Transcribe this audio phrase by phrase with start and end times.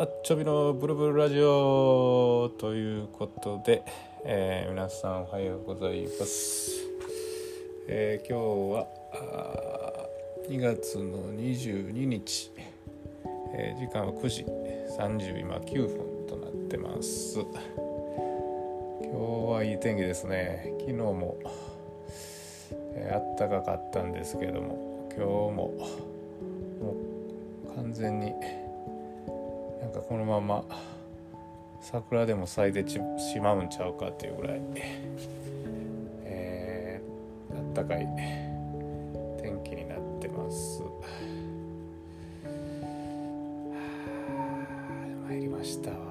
[0.00, 3.82] マッチョビのブルブルラジオということで、
[4.24, 6.70] えー、皆さんおはようございます、
[7.86, 10.08] えー、今日は
[10.48, 12.50] 2月の22日、
[13.52, 14.46] えー、時間は9時。
[14.98, 17.38] 30今9分となってます。
[17.38, 17.52] 今
[19.02, 19.18] 日
[19.52, 20.76] はいい天気ですね。
[20.80, 21.36] 昨日も、
[22.94, 26.96] えー、あったかかったんですけども今日もも
[27.66, 28.32] う完全に
[29.90, 30.64] なんかこのまま
[31.80, 33.00] 桜でも咲いてし
[33.40, 34.60] まうんちゃうかっていうぐらい、
[36.22, 38.06] えー、あったかい
[39.42, 40.84] 天気になってます。
[45.28, 45.96] 参りましたわ。
[45.96, 46.02] も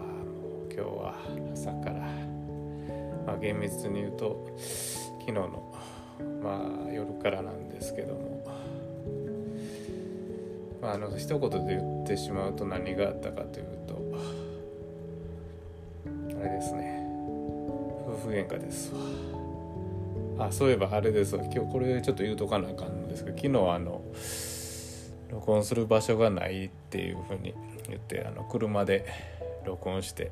[0.70, 1.16] う今日は
[1.54, 2.00] 朝から。
[3.26, 5.74] まあ厳密に言うと昨日の
[6.44, 8.44] まあ夜からなんですけども。
[10.82, 14.02] まあ、あの一言で言てしまうと何があったかというと
[16.40, 17.06] あれですね。
[18.08, 18.92] 夫婦喧嘩です
[20.38, 20.48] わ。
[20.48, 21.44] あそういえばあれですわ。
[21.44, 24.02] 今日これちょっと言うとかなあかんのですけど昨日あの
[25.30, 27.54] 録音する場所がないっていうふうに
[27.88, 29.06] 言ってあの車で
[29.66, 30.32] 録音して、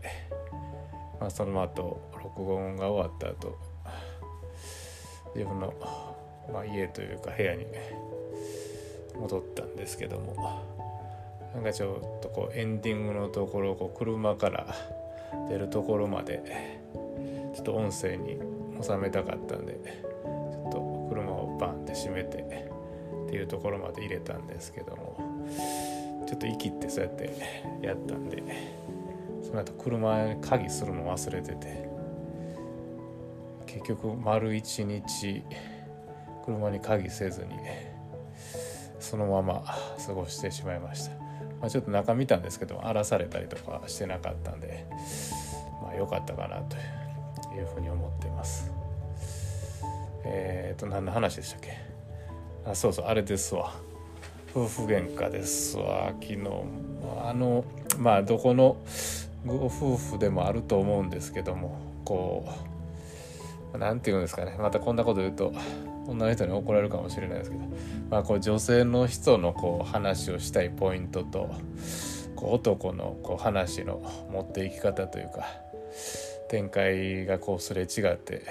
[1.20, 3.58] まあ、その後録音が終わった後
[5.36, 5.74] 自分の、
[6.52, 7.66] まあ、家というか部屋に
[9.20, 10.87] 戻ったんですけども
[11.54, 14.76] なんかちょっとこうエンディングのところをこう車から
[15.50, 16.80] 出るところまで
[17.56, 18.40] ちょっと音声に
[18.82, 22.38] 収めたかったんでちょっと車をバンって閉めて
[23.28, 25.18] っていうところまで入れたんですけども
[26.28, 27.34] ちょっと生きってそうやって
[27.82, 28.44] やったんで
[29.42, 31.90] その後車に鍵するの忘れてて
[33.66, 35.44] 結局丸一日
[36.46, 37.56] 車に鍵せずに
[39.00, 39.64] そのまま
[40.06, 41.12] 過ごしてしまいました、
[41.60, 44.86] まあ、ちょっと中見たんですけど荒らされたりとかしてなかったんで
[45.82, 46.76] まあ良かったかなと
[47.56, 48.72] いうふうに思ってます。
[50.24, 51.78] えっ、ー、と何の話でしたっけ？
[52.66, 53.74] あそうそうあれですわ。
[54.54, 56.14] 夫婦喧嘩ですわ。
[56.22, 56.40] 昨日
[57.24, 57.64] あの
[57.98, 58.78] まあどこの
[59.46, 62.48] ご夫婦でもあると思うんですけどもこ
[63.74, 64.58] う何て言うんですかね。
[64.60, 65.54] またこんなこと言うと
[66.08, 67.64] 女の人に怒られるかもしれないですけど、
[68.10, 71.54] まあ、こう女性の人のこう話をしたいポイントと
[72.36, 74.02] こう男のこう話の
[74.32, 75.48] 持っていき方というか
[76.50, 78.44] 展開がこうすれ違って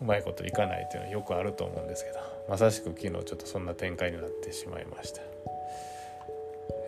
[0.00, 5.22] うまいこといかないっていうのはよくあると思うんですけどまさしく昨日ちょっとそんな展開になってしまいました。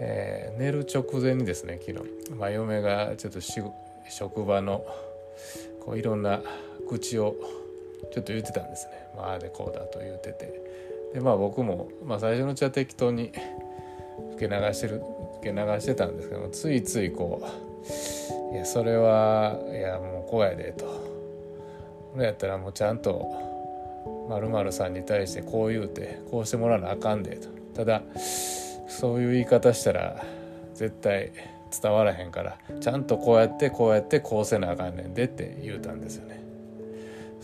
[0.00, 4.84] えー、寝る直前にですね昨日、まあ、嫁がちょっと職場の
[5.80, 6.40] こういろんな
[6.88, 7.34] 愚痴を
[8.10, 8.92] ちょっと言ってたんですね。
[9.16, 10.68] まあ、でこうだと言ってて。
[11.12, 13.32] でまあ僕も、まあ、最初のうちは適当に
[14.34, 15.02] 受け流してる
[15.40, 20.84] 受け流してたんですけどもついついこう「いやそれはいやもうこうやで」と
[22.14, 23.26] 「俺やったらもうちゃんと
[24.28, 27.48] 〇〇さんに対してこう言うてこうしてもらわなあかんで」と。
[27.74, 28.02] ただ
[28.88, 30.24] そういう言い方したら
[30.74, 31.30] 絶対
[31.80, 36.47] 伝わらへんからちゃんとこうやってこうやってこうせなあかんねんでって言うたんですよね。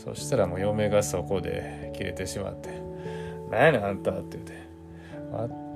[0.04, 2.70] そしたらもう嫁がそこで切れてしまって
[3.50, 4.52] 「何やねんあんた」って言って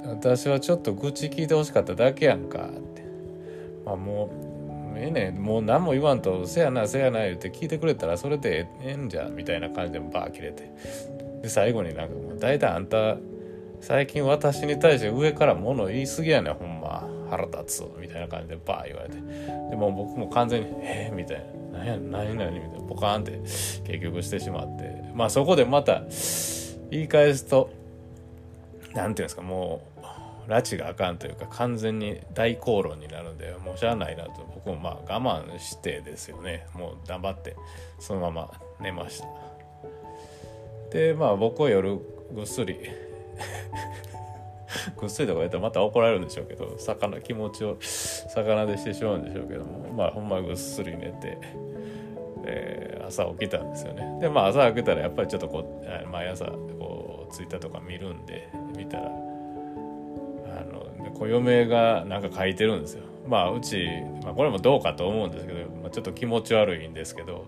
[0.06, 3.03] 「私はちょっと愚痴聞いてほしかっただけやんか」って
[3.84, 4.31] 「まあも
[4.94, 10.71] うええねんもう何も言わんとせやなせやな」言って聞いてくれたらそれでええんじゃんみたいな感じでバー切れて。
[11.43, 13.17] で最後になんかもう大体あんた
[13.81, 17.09] 最近私に対して上から物言い過ぎやねんほんま。
[17.31, 19.17] 腹立つみたいな感じでバー言われて。
[19.71, 21.44] でも僕も完全に「えー、みたいな。
[21.78, 23.39] 何や何々みたいなポカーンって
[23.93, 24.99] 結局してしまって。
[25.15, 26.03] まあそこでまた
[26.91, 27.71] 言い返すと
[28.94, 29.83] 何て言うんですかも
[30.47, 34.31] う拉致があかんというか完全に大口論になるんでもうしゃあないなと。
[34.55, 36.67] 僕もまあ我慢してですよね。
[36.75, 37.56] もう頑張って
[38.00, 38.50] そのまま
[38.81, 39.27] 寝ました。
[40.91, 41.99] でまあ僕は夜
[42.34, 42.78] ぐっすり
[44.97, 51.38] ぐっすりとか言ったらまた怒られるんでしょうけど魚気持ちを魚でしてしまうんでしょうけどもまあほんまぐっすり寝て
[52.44, 54.19] で朝起きたんですよね。
[54.20, 59.11] でまあ朝起きたらやっぱりちょっとこう毎朝こうツイッターとか見るんで見たらあ
[60.65, 63.05] の小嫁がなんか書いてるんですよ。
[63.26, 63.87] まあうち、
[64.23, 67.47] まあ、これもどうかと思うんですけど、まあ、ちょっと気持ち悪いんですけど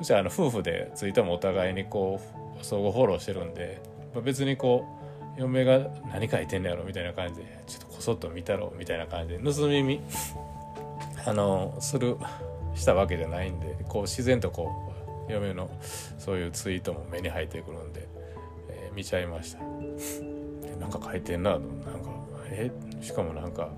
[0.00, 2.20] うちはあの夫婦でツイッターもお互いにこ
[2.60, 3.80] う相互フォローしてるんで、
[4.14, 4.95] まあ、別にこう
[5.36, 5.78] 嫁が
[6.12, 10.00] 何書いてんのやろみたいな感じでちょっとこそっと見たろみたいな感じで盗み見
[11.26, 12.16] あのする
[12.74, 14.92] したわけじゃないんでこう自然とこ
[15.28, 15.70] う嫁の
[16.18, 18.06] そういうツイートも目に入ってくるんで、
[18.68, 19.58] えー、見ちゃいました。
[19.58, 21.66] でなんか書いてんななんか
[22.50, 23.70] えしかもなんか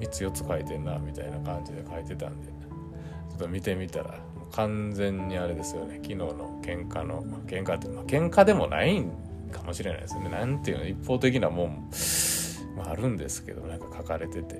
[0.00, 4.18] 3つ4つ書いてんなみたいな感じで書いてたんでちょっと見てみたら
[4.52, 9.12] 完全にあれですよね昨日の喧嘩の喧嘩って、まあ、喧嘩でもないん
[9.48, 11.90] かもしれないですねなんていうの一方的なもん
[12.76, 14.56] もあるんですけどなんか書かれてて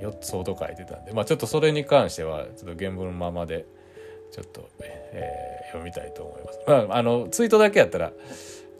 [0.00, 3.66] 4つほど書いてたんでまあちょっとそれに関してはちょっと原文のままで
[4.32, 6.60] ちょっと、えー、読みたいと思います。
[6.66, 8.12] まああのツイートだけやったら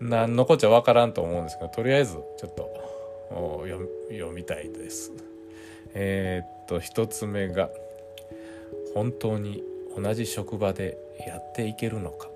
[0.00, 3.66] 何のこっちゃ分からんと思うんですけどとりあえずちょっと
[4.10, 5.12] 読みたいです。
[5.92, 7.68] えー、っと1つ目が
[8.94, 9.62] 「本当に
[9.96, 12.28] 同じ職場でやっていけるのか」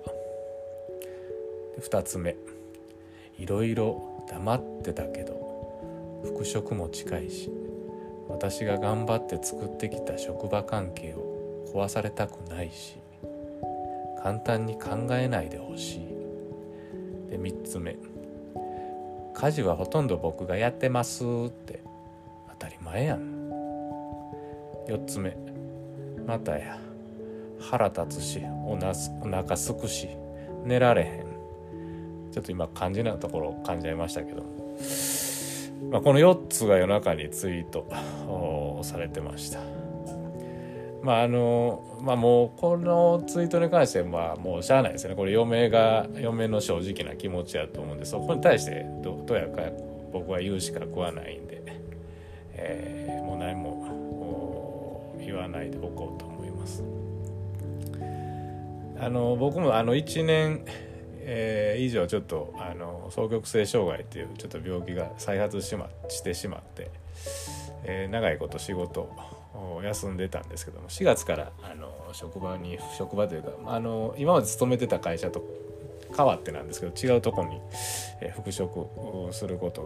[1.80, 2.36] 2つ目
[3.38, 7.50] 「いろいろ黙ってたけど復職も近いし
[8.28, 12.98] 私が頑張って作ってきた職場関係を壊されたくないし
[14.24, 16.14] 簡単に考えないでほしい。
[17.30, 17.98] で3つ目。
[19.34, 21.82] 家事はほとんど僕がやってますって。
[22.48, 23.50] 当たり前やん。
[24.88, 25.36] 4つ目。
[26.26, 26.78] またや。
[27.60, 30.08] 腹立つしおなすお腹すくし
[30.64, 31.23] 寝られへん。
[32.34, 34.42] ちょっと今肝心なところ感じゃいましたけど
[35.90, 37.86] まあ、この4つが夜中にツイート
[38.82, 39.60] されてました。
[41.02, 49.62] まああのまあもうこのツイートに関してはもうしゃあないですよねこれ嫁が嫁の正直な気持ちやと思うんでそこに対してどどうやか
[50.12, 51.62] 僕は言うしか食わないんで、
[52.54, 56.82] えー、もう何も言わないでおこうと思います。
[58.98, 60.64] あの僕もあの1年
[61.26, 66.90] えー、以上ちょっとあの双極性障害っていうちょっと病気が再発し,、ま、してしまって、
[67.84, 69.08] えー、長いこと仕事
[69.54, 75.42] を休んでたんですけども4月からあの職場に職場というかあの今まで勤めてた会社と
[76.16, 77.60] 変わってなんですけど違うとこに、
[78.20, 79.82] えー、復職をすること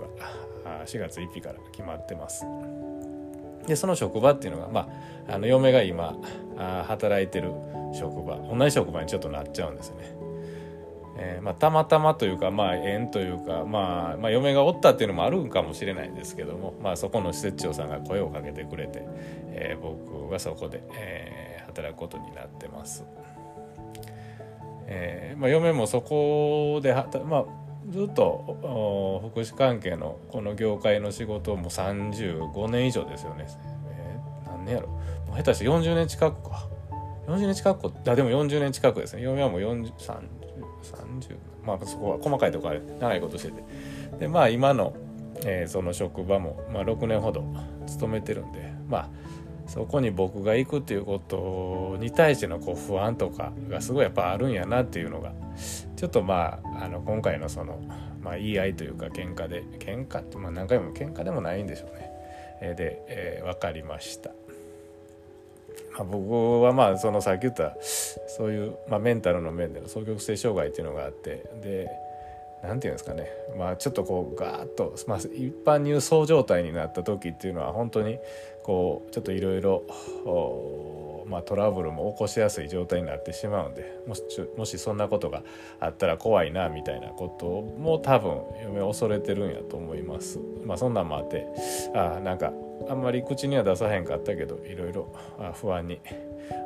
[0.64, 2.44] が4月1日から決まってます。
[3.66, 4.88] でその職場っていうのが、ま
[5.28, 6.16] あ、あの嫁が今
[6.56, 7.52] あ働いてる
[7.92, 10.17] 職場同じ職場にちょっとなっちゃうんですね。
[11.20, 19.02] えー、まあ、たまたまというか、まあ、縁というか、まあ、まあ嫁がおったっていうのもあるんかもしれないんですけども、まあ、そこの施設長さんが声をかけてくれて、
[19.48, 23.04] えー、僕はそこで、えー、働くことになってます。
[24.90, 27.44] えーまあ、嫁もそこでまあ、
[27.90, 33.46] ずっと福祉関係のこの業界の仕事も35年以上ですよね。
[33.90, 36.68] えー、何年やろもう下手して40年近くか。
[37.26, 40.37] 40年近くあでも40年近くですね嫁はもう43
[40.96, 43.62] 30まあそこは細かいところで長いことしてて
[44.20, 44.94] でまあ今の、
[45.44, 47.44] えー、その職場も、まあ、6年ほど
[47.86, 49.08] 勤めてるんでまあ
[49.66, 55.32] そこに僕が行くっていうことに対してのこう不安とかがすごいやっぱあるんやなっていうのが
[55.96, 57.78] ちょっとまああの今回のその、
[58.22, 62.08] まあ、言い合いというか喧嘩で喧嘩って、まあ、何回も喧嘩でもないんでしょうね。
[62.60, 64.30] で、えー、分かりました。
[65.94, 67.76] まあ、僕はまあそのさっき言った
[68.28, 71.88] そういう、まあ、メンタルの面での双極性障害っていうのがあってで
[72.62, 78.18] 何て言うんですかねまあちょっとこうガーッと、まあ、一般に言うそう状態になった時っていうのは本当に
[78.62, 79.82] こうちょっといろいろ
[81.28, 84.22] まあ、トラブルも起こしやすい状態になってしまうんでもし
[84.56, 85.42] もしそんなことが
[85.78, 87.46] あったら怖いなみたいなこと
[87.78, 90.38] も多分嫁恐れてるんやと思います。
[90.64, 91.46] まあ、そんなんもあって
[91.94, 92.52] あなんか
[92.88, 95.12] あんまり口には出さへんかったけどいろいろ
[95.54, 96.00] 不安に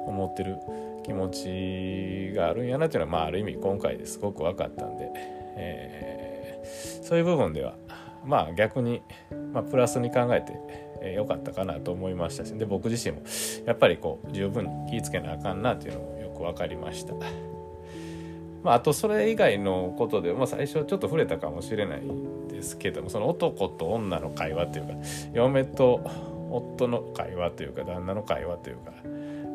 [0.07, 0.57] 思ってる
[1.05, 5.11] 気持ちがあるんやなっていうのは、まあ、ある意味今回ですごく分かったんで、
[5.57, 7.75] えー、そういう部分では
[8.25, 9.03] まあ逆に、
[9.53, 13.25] まあ、プラスに考えてえー、かったかなと思いましたしで僕自身も
[13.67, 17.15] やっぱりこう十分に気ぃつけなあかんなっていうのもよく分かりました。
[18.63, 22.03] まあ、あとそれ以外のことで、まあ、最初ちょっと触れたかもしれない
[22.63, 24.93] ですけどもその男と女の会話というか
[25.35, 26.01] 嫁と
[26.51, 28.93] 夫の会話というか旦那の会話というか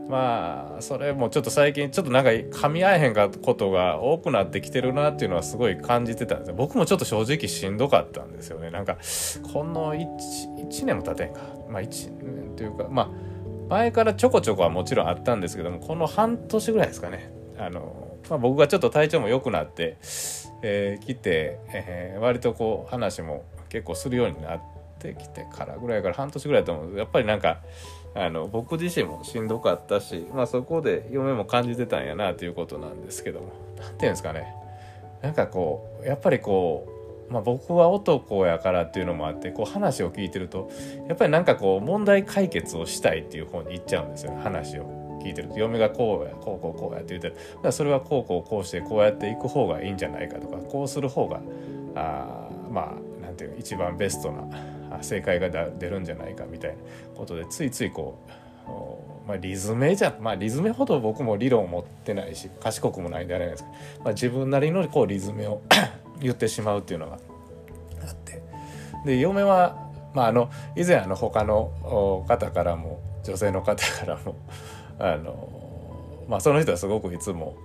[0.09, 8.71] まあそれもちょっと最近ちょっとなんか噛み合えへんかことが多くなってきてるなっていうのはすごい感じてたんです僕もちょっと正直しんどかったんですよね。
[8.71, 8.97] なんか
[9.53, 10.05] この 1,
[10.69, 11.41] 1年も経てんか。
[11.69, 13.09] まあ1年というかまあ
[13.69, 17.31] 前からちょこちょこはもちろんあったんですけどもこの半年ぐらいですかね。
[17.57, 19.97] あの、まあ、僕がちょっと体調も良くなって、
[20.61, 24.61] えー、来て、えー、割とこう話も結構するようになっ
[24.99, 27.61] てきてからぐらいから半年ぐらいだと思うやっぱりなんか
[28.15, 33.67] あの僕自身もしんどかったし、まあ、そこで嫁も感じてたんやなということなんですけども。
[33.77, 34.53] 何て言うんですかね。
[35.21, 36.87] なんかこうやっぱりこ
[37.29, 40.69] う、まあ、僕は男やからっていうのもあってこう話を聞いてると
[41.07, 44.96] やっぱりなんかこう問題解決をしたいっていう方に行っちゃうんですよね話を。
[45.19, 45.49] 聞いてる。
[45.49, 47.35] と嫁がこうやこうこうこうやって言ってる。
[47.63, 51.41] だそれはこうこうこうしてこうやっていく方がいいんじゃないかとかこうする方が
[51.95, 56.77] あまあなんていう一番ベストな正解が出るんじゃないかみたいな
[57.15, 58.19] ことでついついこ
[59.25, 65.61] う、まあ、リズメじゃまあリズメほど僕も理論を持ってないし賢くもないんであれなんですけど、まあ、自分なりのこうリズメを
[66.19, 68.41] 言ってしまうっていうのがあって。
[69.05, 74.35] で嫁は、まあ、あの以前あの他の方からも女性の方からも
[74.99, 77.57] あの、まあ、その人はすごくいつも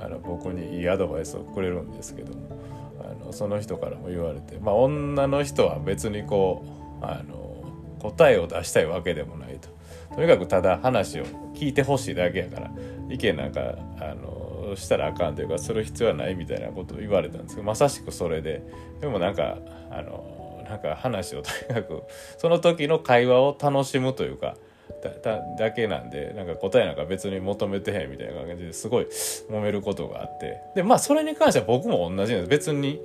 [0.00, 2.58] あの僕にいいアドバイスをくれるんですけども
[3.00, 6.64] あのその人からも言われて、まあ、女の人は別にこ
[7.00, 7.52] うあの
[8.00, 9.68] 答えを出したいわけでもないと。
[10.14, 11.24] とにかくただ話を
[11.54, 12.70] 聞いてほしいだけやから
[13.08, 18.62] 意見なんかあのしたらあかんというかする必要はないみたいなことを言われたんですけどまさしくそれで
[19.00, 19.58] でもなんか
[19.90, 22.02] あのなんか話をとにかく
[22.38, 24.56] その時の会話を楽しむというか
[25.02, 29.06] だだけなんでなんか答えなんか別に求めてへんみたいな感じですごい
[29.50, 30.60] 揉めることがあって。
[30.74, 32.48] でまあそれに関しては僕も同じなんです。
[32.48, 33.00] 別に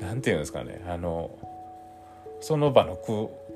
[0.00, 0.82] 何て言うんですかね。
[0.86, 1.30] あの
[2.40, 2.98] その場の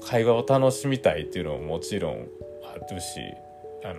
[0.03, 2.29] 会話を楽しみたいっていうのももちろん
[2.65, 3.21] あるし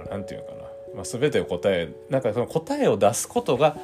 [0.10, 0.62] 何て言うのかな、
[0.96, 3.78] まあ、全てを答えなんかその答えを出すことが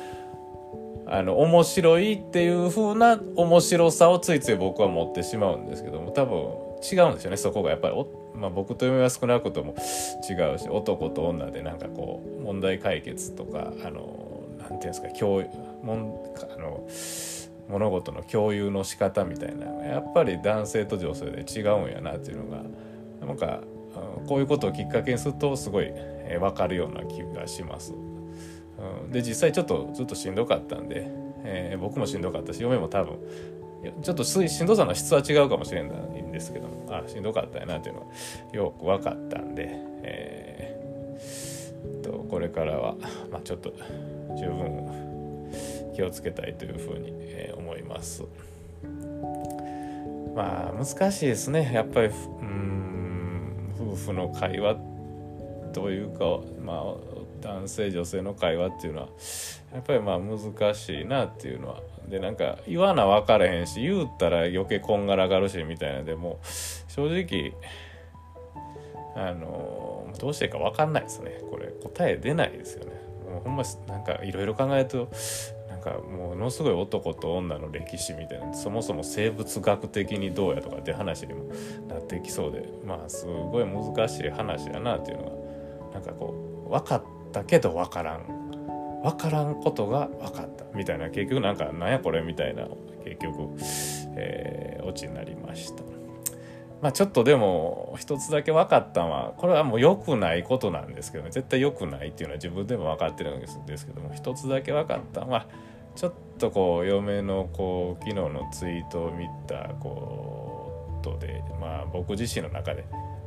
[1.08, 6.38] あの面白いっていう風な面白さをついつい僕は持ってしまうんですけども多分
[6.82, 7.38] 違うんですよね。
[7.38, 7.96] そこがやっぱり
[8.36, 9.76] まあ、僕と嫁は少なくとも
[10.30, 15.44] 違うし男と女でなんかこう問題解決とかあのなんていうんですか共
[15.84, 16.20] もん
[16.56, 16.88] あの
[17.70, 22.64] 物事の共有の仕方みたいなやっぱり男性と女性で違うんやなっていうのが
[23.26, 23.62] なんか
[24.28, 25.92] こういうことをきっかけにするとすごい
[26.40, 27.94] 分かるような気がします。
[29.12, 31.06] で実際ちょっとずっとしんどかったんで、
[31.44, 33.20] えー、僕もしんどかったし嫁も多分
[34.04, 38.08] ちょっとしんどさの質は違うかもしれないんですけどもあしんどかったやなっていうのが
[38.54, 39.70] よく分かったんで、
[40.04, 42.96] えー、とこれからは、
[43.32, 43.74] まあ、ちょっと
[44.38, 48.24] 十分気をつけたいというふうに、えー、思います。
[50.36, 52.12] まあ難しいですねやっぱりう
[52.46, 54.78] ん夫婦の会話
[55.74, 56.96] というかまあ
[57.42, 59.08] 男性女性の会話っていうのは
[59.74, 66.40] やっぱりまあ難しいなっていうのはでなんか言わな分からへんし言うたら余計こんがらがるしみたいなでも
[66.88, 67.54] 正直
[69.16, 71.42] あのどうしていいか分かんないですね。
[71.50, 72.92] これ答え出ないですよね。
[73.30, 75.10] もうほんまなんかいろいろ考えると
[75.70, 81.46] なんかものすごい男と女の歴史みたいなそもそも生物学的にどうやとかって話にも
[81.88, 85.24] なってきそうでまあすごい難しい話やなっていうの
[85.92, 88.41] がなんかこう分かったけど分からん
[89.04, 92.68] 分からんことが分かったみたいな結局なんかなんやこれみたいな
[93.04, 93.50] 結局、
[94.16, 95.84] えー、オチになりました。
[96.82, 105.46] まあちょっとでも一つだけ分かったのはこれはもう良くないことなんですけどね絶対良くないっていうのは自分でも分かってるんですけども一つだけ分かったのは
[105.96, 112.86] ちょっとこう嫁のこう昨日のツイートを見たことでまあ僕自身の中で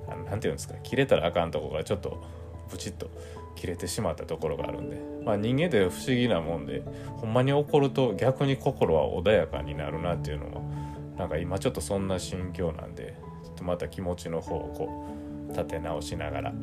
[0.08, 2.22] 何て言うんですか切れたらあかんとこがちょっと
[2.70, 3.08] ブチッと
[3.54, 6.82] 切れてしまったところがあるんで、まあ、人間って不思議なもんで
[7.16, 10.70] ほんまに怒ると逆に心は穏やかになるなっていうのも
[11.16, 15.06] なんか今ちょっとそんな心境なんでちょっとまた気持ちの方をこ
[15.48, 16.54] う立て直しながら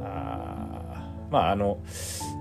[0.00, 1.78] あまああの、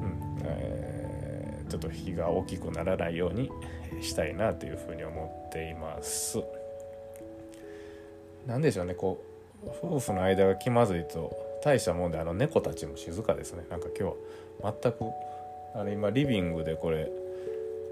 [0.02, 3.50] うんえー、ちょっと日が大きくならないように
[4.02, 6.44] したいなというふうに思っています。
[8.46, 9.24] なんでしょうねこ
[9.64, 13.66] う夫婦の間が気まずいと大したもんであの猫たちも静かですね。
[13.72, 14.16] なんか今日
[14.62, 15.06] は全く
[15.74, 17.10] あの今リビングでこれ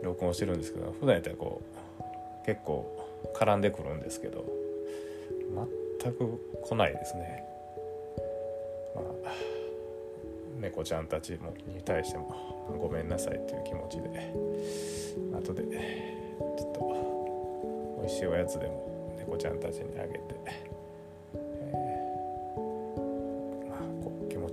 [0.04, 1.60] 録音してるんですけど普段やったらこ
[2.00, 4.46] う結構絡んでくるんですけど
[6.00, 7.44] 全く来ないですね。
[8.94, 9.34] まあ
[10.62, 14.34] 猫ちゃんたちもに対してもごめんなさいっていう気持ちで
[15.36, 20.20] 後でちょっと美味しいおやつでも猫ちゃんたちにあげて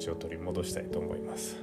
[0.00, 1.56] ちを取り戻したいと思います。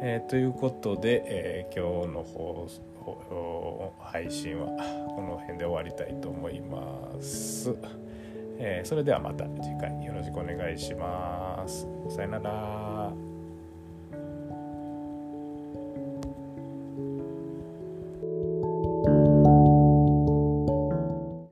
[0.00, 4.66] えー、ということで、えー、今日の放送配信は
[5.14, 7.74] この辺で終わりたいと思います。
[8.60, 11.86] えー、それではまた次回よろしくお願いします。
[12.08, 13.27] さよなら。